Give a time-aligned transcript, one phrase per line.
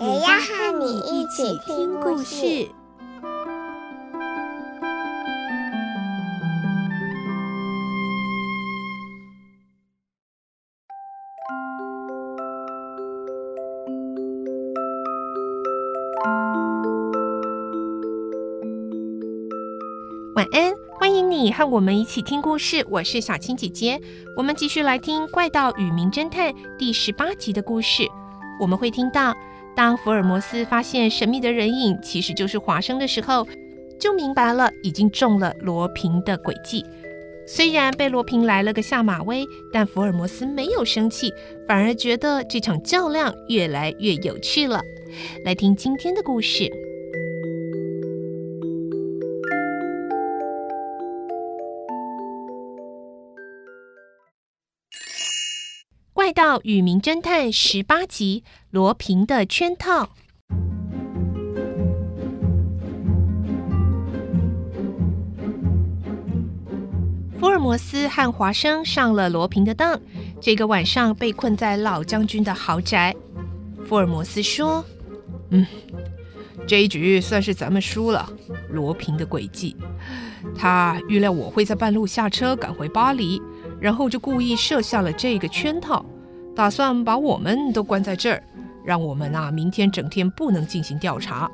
[0.00, 2.68] 也要和你一起听故事。
[20.36, 22.86] 晚安，欢迎你和我们一起听故事。
[22.88, 24.00] 我是小青姐姐，
[24.36, 28.06] 我们继续来听《怪盗与名侦探》第十八集的故事。
[28.60, 29.34] 我们会听到，
[29.78, 33.46] 当福尔摩斯发现神秘的人影其实就是华生的时候，
[33.96, 36.84] 就明白了已经中了罗平的诡计。
[37.46, 41.32] 虽然被罗平来了个下马威，但福尔摩斯没有生气，
[41.68, 44.82] 反而觉得这场较量越来越有趣了。
[45.44, 46.64] 来听今天的故事。
[56.28, 60.10] 《怪盗与名侦探》十八集：罗平的圈套。
[67.40, 69.98] 福尔摩斯和华生上了罗平的当，
[70.38, 73.16] 这个晚上被困在老将军的豪宅。
[73.86, 74.84] 福尔摩斯说
[75.48, 75.66] ：“嗯，
[76.66, 78.30] 这一局算是咱们输了。
[78.68, 79.74] 罗平的诡计，
[80.54, 83.40] 他预料我会在半路下车赶回巴黎，
[83.80, 86.04] 然后就故意设下了这个圈套。”
[86.58, 88.42] 打算把我们都关在这儿，
[88.82, 91.48] 让我们啊明天整天不能进行调查。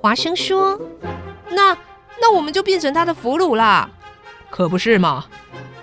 [0.00, 0.80] 华生说
[1.50, 1.76] ：“那
[2.20, 3.90] 那我们就变成他的俘虏啦，
[4.50, 5.24] 可不是吗？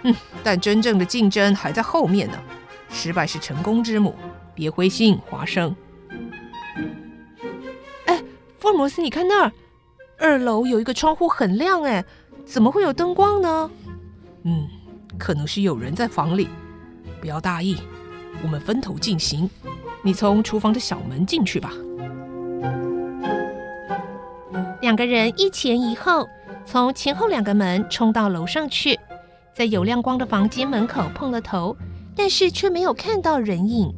[0.03, 2.37] 嗯，但真正的竞争还在后面呢。
[2.89, 4.15] 失败是成功之母，
[4.55, 5.75] 别灰心，华生。”
[8.07, 8.23] 哎，
[8.59, 9.51] 福尔摩斯，你看那儿，
[10.17, 12.05] 二楼有一个窗户很亮，哎，
[12.45, 13.69] 怎么会有灯光呢？
[14.45, 14.69] 嗯。
[15.21, 16.47] 可能是有人在房里，
[17.21, 17.77] 不要大意，
[18.41, 19.47] 我们分头进行。
[20.01, 21.71] 你从厨房的小门进去吧。
[24.81, 26.27] 两个人一前一后，
[26.65, 28.99] 从前后两个门冲到楼上去，
[29.53, 31.77] 在有亮光的房间门口碰了头，
[32.15, 33.93] 但是却没有看到人影。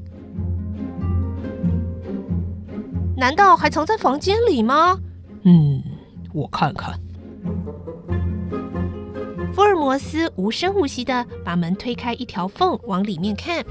[3.16, 5.00] 难道还藏在房间里吗？
[5.44, 5.82] 嗯，
[6.34, 7.00] 我看看。
[9.54, 13.64] 福尔摩斯无声无息地把门推开一条缝，往里面看。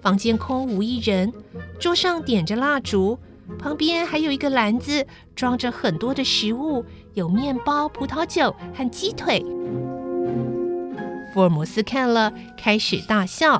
[0.00, 1.30] 房间空无一人，
[1.78, 3.18] 桌上点着蜡烛，
[3.58, 5.06] 旁边还有一个篮子，
[5.36, 9.44] 装着很多的食物，有面包、葡萄酒和鸡腿。
[11.34, 13.56] 福尔摩斯看了，开始大笑：“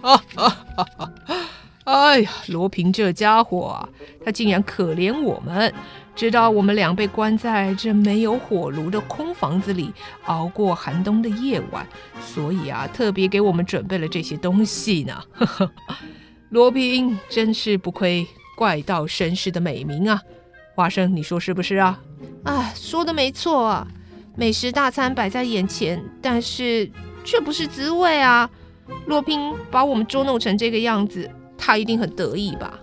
[0.00, 1.12] 啊啊啊啊！
[1.84, 3.86] 哎呀，罗平这家伙，
[4.24, 5.74] 他竟然可怜我们。”
[6.20, 9.90] 知道我们俩被关在这没有火炉的空房子里，
[10.26, 11.86] 熬过寒冬的夜晚，
[12.20, 15.18] 所以啊，特别给我们准备了这些东西呢。
[15.32, 15.70] 呵呵，
[16.50, 20.20] 罗平真是不愧怪盗绅士的美名啊！
[20.74, 21.98] 华生，你说是不是啊？
[22.44, 23.88] 啊，说的没错啊！
[24.36, 26.90] 美食大餐摆在眼前，但是
[27.24, 28.50] 却不是滋味啊！
[29.06, 32.78] 罗平把我们捉弄成这个样子，他一定很得意吧？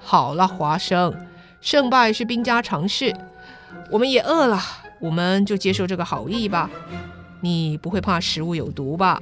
[0.00, 1.14] 好了，华生。
[1.60, 3.14] 胜败是兵家常事，
[3.90, 4.60] 我们也饿了，
[4.98, 6.70] 我们就接受这个好意吧。
[7.42, 9.20] 你不会怕食物有毒吧？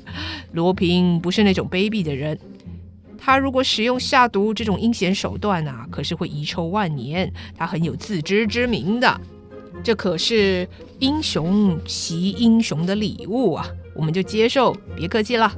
[0.52, 2.38] 罗平不是那种卑鄙的人，
[3.18, 7.32] 他如果使用下毒这种阴险手段啊，可是会遗臭万年。
[7.56, 9.20] 他很有自知之明的，
[9.82, 10.68] 这可是
[10.98, 15.50] 英雄惜英雄的礼物啊，我们就接受，别客气了。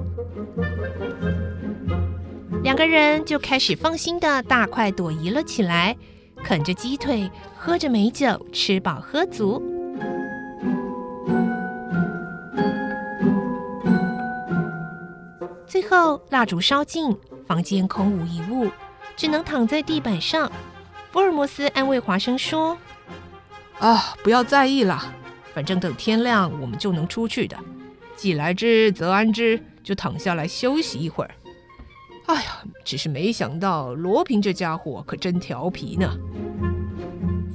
[2.62, 5.96] 两个人就开始放心的大快朵颐了起来。
[6.46, 9.60] 啃着鸡腿，喝着美酒，吃饱喝足。
[15.66, 17.12] 最后，蜡烛烧尽，
[17.48, 18.70] 房间空无一物，
[19.16, 20.48] 只能躺在地板上。
[21.10, 22.78] 福尔摩斯安慰华生说
[23.81, 25.02] ：“啊，不要在意了，
[25.52, 27.56] 反正等天亮我们就能出去的。
[28.14, 31.31] 既来之则安之，就躺下来休息一会儿。”
[32.26, 36.17] 哎呀，只是没想到罗平这家伙可真调皮呢。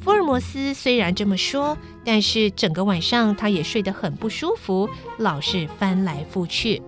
[0.01, 4.89] 福尔摩斯虽然这么说，但是整个晚上他也睡得很不舒服，
[5.19, 6.81] 老是翻来覆去。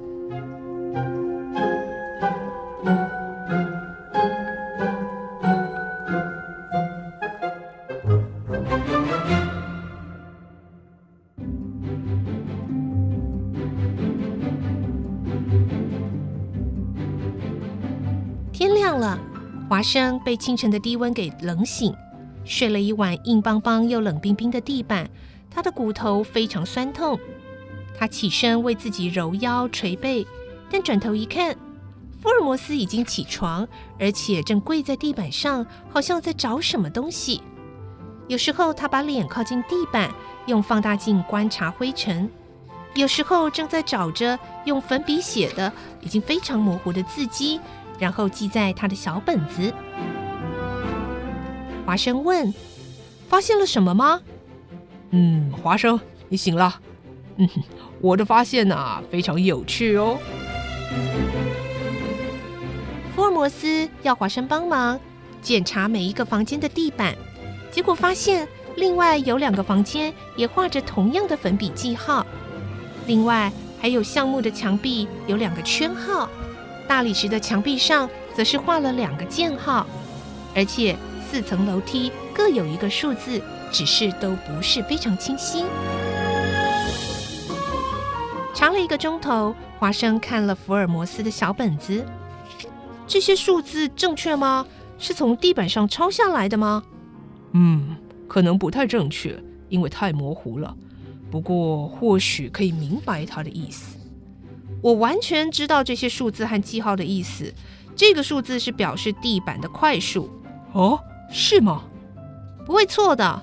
[19.69, 21.95] 华生被清晨的低温给冷醒，
[22.45, 25.10] 睡了一晚硬邦邦又冷冰冰的地板，
[25.50, 27.19] 他的骨头非常酸痛。
[27.98, 30.27] 他起身为自己揉腰捶背，
[30.69, 31.56] 但转头一看，
[32.21, 33.68] 福尔摩斯已经起床，
[34.00, 37.42] 而且正跪在地板上，好像在找什么东西。
[38.27, 40.12] 有时候他把脸靠近地板，
[40.45, 42.27] 用放大镜观察灰尘；
[42.95, 45.71] 有时候正在找着用粉笔写的
[46.01, 47.59] 已经非常模糊的字迹，
[48.03, 49.73] 然后记在他的小本子。
[51.85, 52.53] 华生问
[53.29, 54.19] ：“发现了什么吗
[55.11, 55.97] ？”“嗯，华生，
[56.27, 56.81] 你醒了。
[57.39, 57.47] ”“嗯，
[58.01, 60.17] 我的发现啊，非常有趣哦。”
[63.15, 64.99] 福尔摩斯要华生帮忙
[65.41, 67.15] 检查每一个房间的地板，
[67.71, 68.45] 结果发现
[68.75, 72.25] 另外有两个房间也画着同样的粉笔记号。
[73.07, 73.49] 另外
[73.79, 76.27] 还有橡木的墙壁有两个圈号，
[76.94, 79.84] 大理石的墙壁上则是画了两个箭号，
[80.54, 80.95] 而且
[81.28, 83.42] 四层楼梯各有一个数字，
[83.72, 85.66] 只是都不是非常清晰。
[88.54, 92.06] 查了一个钟头，华生看了福尔摩斯的小本子。
[93.07, 94.63] 这些数字正确吗？
[95.00, 96.84] 是从地板上抄下来的吗？
[97.54, 97.95] 嗯，
[98.28, 99.36] 可能不太正确，
[99.68, 100.72] 因为太模糊了。
[101.31, 103.98] 不过或许可以明白它的意思。
[104.83, 107.51] 我完全知道这些数字和记号的意思。
[107.95, 110.30] 这个数字是表示地板的块数。
[110.74, 111.00] 哦，
[111.31, 111.83] 是吗？
[112.65, 113.41] 不会错的。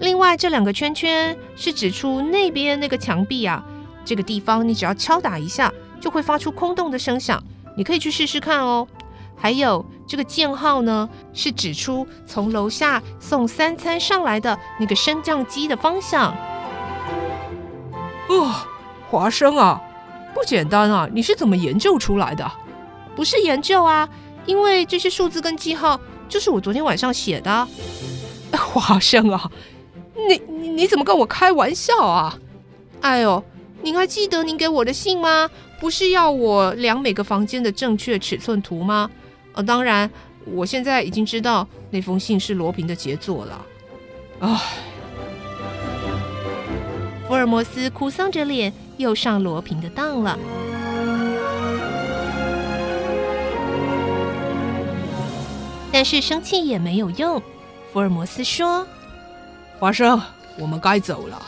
[0.00, 3.64] 另外这两个圈圈是指出那边那个墙壁啊，
[4.04, 7.42] 这个地方你只要敲打一下，就会发出空洞的声响。
[7.76, 8.88] 你可以去试试看哦。
[9.36, 16.34] 还有这个箭号呢，是指出从楼下送三餐上来的那个升降机的方向。
[18.28, 18.54] 哦，
[19.10, 19.80] 华生啊，
[20.34, 21.08] 不简单啊！
[21.12, 22.50] 你是怎么研究出来的？
[23.14, 24.08] 不是研究啊，
[24.46, 27.68] 因为这些数字跟记号就是我昨天晚上写的。
[28.52, 29.50] 华生啊，
[30.28, 32.38] 你你你怎么跟我开玩笑啊？
[33.00, 33.42] 哎呦，
[33.82, 35.48] 您还记得您给我的信吗？
[35.78, 39.10] 不是要我量每个房间的正确尺寸图吗？
[39.54, 40.10] 呃，当然，
[40.44, 43.66] 我现在已经知道那封信是罗平的杰作了。
[44.40, 44.60] 唉，
[47.26, 50.38] 福尔摩斯哭丧着脸，又上罗平的当了。
[55.92, 57.42] 但是生气也没有用。
[57.92, 58.86] 福尔摩斯说
[59.80, 60.20] ：“华生，
[60.56, 61.42] 我们该走了。”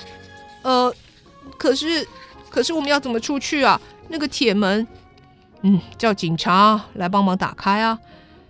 [0.62, 0.92] 呃，
[1.56, 2.06] 可是，
[2.50, 3.80] 可是我们要怎么出去啊？
[4.08, 4.84] 那个铁门。
[5.62, 7.96] 嗯，叫警察来帮忙打开啊！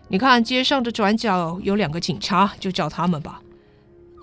[0.09, 3.43] 你看街上的转角有两个警察，就叫他们吧。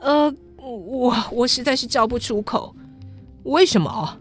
[0.02, 2.76] 呃，我我实在是叫不出口。
[3.44, 4.18] 为什么？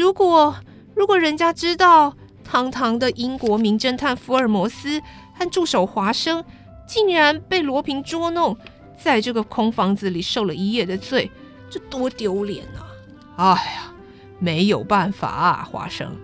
[0.00, 0.56] 如果
[0.96, 4.98] 如果人家知道堂堂的英国名侦探福尔摩斯
[5.34, 6.42] 和助手华生
[6.88, 8.56] 竟然被罗平捉弄，
[8.96, 11.30] 在这个空房子里受了一夜的罪，
[11.68, 12.64] 这多丢脸
[13.36, 13.52] 啊！
[13.58, 13.92] 哎呀，
[14.38, 16.16] 没有办法啊，华生。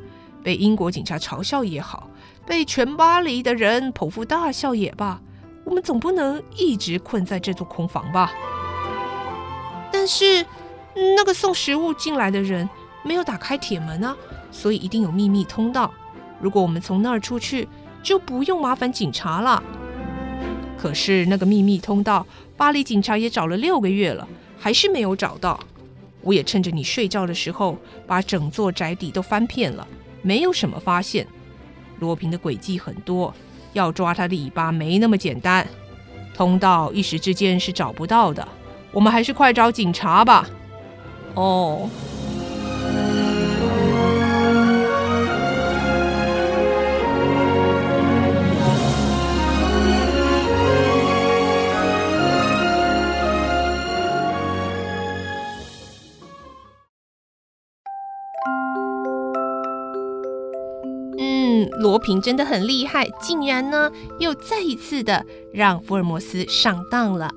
[0.43, 2.09] 被英国警察嘲笑也好，
[2.47, 5.21] 被全巴黎的人捧腹大笑也罢，
[5.65, 8.33] 我们总不能一直困在这座空房吧？
[9.93, 10.47] 但是
[10.95, 12.67] 那个送食物进来的人
[13.07, 14.17] 没有打开铁门啊，
[14.51, 15.93] 所以一定有秘密通道。
[16.41, 17.69] 如果我们从那儿出去，
[18.03, 19.63] 就不用麻烦警察了。
[20.77, 24.27] 可是那个秘密通道，巴黎警察也找了六个月了，
[24.59, 25.59] 还是没有找到。
[26.21, 29.87] 我也趁着你睡觉的时候，把整座宅邸都翻遍了。
[30.23, 31.25] 没有什么发现，
[32.01, 33.33] 罗平的诡计很多，
[33.73, 35.67] 要抓他的尾巴没那么简单。
[36.35, 38.47] 通道一时之间是找不到的，
[38.91, 40.47] 我们还是快找警察吧。
[41.35, 41.89] 哦。
[62.07, 67.29] 平真的很厉害，竟然呢又再一次的让福尔摩斯上当了。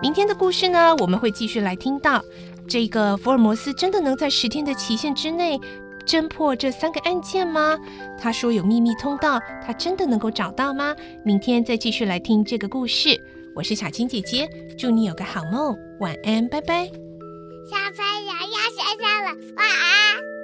[0.00, 2.24] 明天的故事呢，我们会继续来听到
[2.66, 5.60] 这个福尔摩斯真的能在十天的期限之内
[6.06, 7.76] 侦破这三个案件吗？
[8.18, 10.96] 他说有秘密通道，他真的能够找到吗？
[11.22, 13.20] 明天再继续来听这个故事。
[13.54, 14.48] 我是小青姐姐，
[14.78, 16.86] 祝你有个好梦，晚安，拜拜。
[16.86, 20.37] 小朋友要睡觉了，晚安。